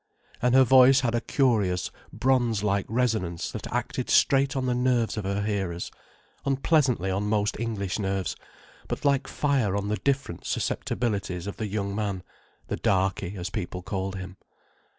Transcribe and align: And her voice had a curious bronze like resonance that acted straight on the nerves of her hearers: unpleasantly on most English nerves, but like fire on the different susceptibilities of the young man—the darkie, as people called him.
And 0.41 0.55
her 0.55 0.63
voice 0.63 1.01
had 1.01 1.13
a 1.13 1.21
curious 1.21 1.91
bronze 2.11 2.63
like 2.63 2.87
resonance 2.89 3.51
that 3.51 3.71
acted 3.71 4.09
straight 4.09 4.55
on 4.55 4.65
the 4.65 4.73
nerves 4.73 5.15
of 5.15 5.25
her 5.25 5.43
hearers: 5.43 5.91
unpleasantly 6.43 7.11
on 7.11 7.29
most 7.29 7.55
English 7.59 7.99
nerves, 7.99 8.35
but 8.87 9.05
like 9.05 9.27
fire 9.27 9.75
on 9.77 9.89
the 9.89 9.97
different 9.97 10.43
susceptibilities 10.47 11.45
of 11.45 11.57
the 11.57 11.67
young 11.67 11.93
man—the 11.93 12.77
darkie, 12.77 13.35
as 13.37 13.51
people 13.51 13.83
called 13.83 14.15
him. 14.15 14.37